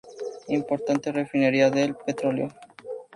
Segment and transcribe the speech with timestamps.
[0.47, 2.47] Importante refinería de petróleo.